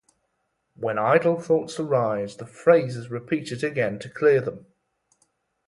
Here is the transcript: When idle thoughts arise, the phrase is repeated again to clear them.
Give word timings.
When 0.73 0.97
idle 0.97 1.39
thoughts 1.39 1.79
arise, 1.79 2.37
the 2.37 2.47
phrase 2.47 2.97
is 2.97 3.11
repeated 3.11 3.63
again 3.63 3.99
to 3.99 4.09
clear 4.09 4.41
them. 4.41 4.65